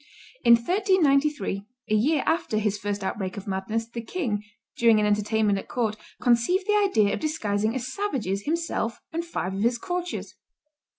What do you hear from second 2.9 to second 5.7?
outbreak of madness, the king, during an entertainment at